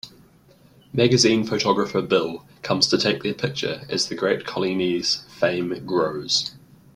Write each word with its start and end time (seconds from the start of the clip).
Magazine 0.93 1.43
photographer 1.43 2.01
Bill 2.01 2.43
comes 2.63 2.87
to 2.87 2.97
take 2.97 3.21
their 3.21 3.35
picture 3.35 3.83
as 3.87 4.07
The 4.07 4.15
Great 4.15 4.45
Collinis' 4.47 5.17
fame 5.29 5.85
grows. 5.85 6.55